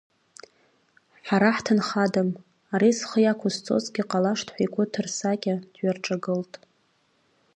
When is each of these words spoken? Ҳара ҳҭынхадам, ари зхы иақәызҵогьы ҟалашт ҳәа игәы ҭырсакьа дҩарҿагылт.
Ҳара 1.27 1.49
ҳҭынхадам, 1.55 2.29
ари 2.73 2.91
зхы 2.97 3.19
иақәызҵогьы 3.21 4.03
ҟалашт 4.09 4.47
ҳәа 4.53 4.61
игәы 4.65 4.83
ҭырсакьа 4.91 5.55
дҩарҿагылт. 5.73 6.53